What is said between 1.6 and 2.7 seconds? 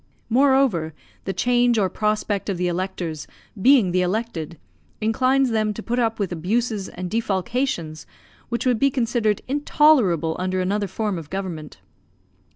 or prospect of the